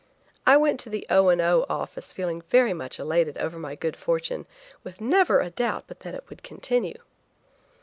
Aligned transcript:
I 0.47 0.57
went 0.57 0.79
to 0.79 0.89
the 0.89 1.05
O. 1.11 1.27
and 1.29 1.39
O. 1.39 1.63
office 1.69 2.11
feeling 2.11 2.41
very 2.49 2.73
much 2.73 2.97
elated 2.97 3.37
over 3.37 3.59
my 3.59 3.75
good 3.75 3.95
fortune, 3.95 4.47
with 4.83 4.99
never 4.99 5.41
a 5.41 5.51
doubt 5.51 5.83
but 5.85 5.99
that 5.99 6.15
it 6.15 6.27
would 6.27 6.41
continue. 6.41 6.97